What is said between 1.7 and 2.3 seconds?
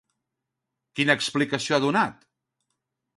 ha donat?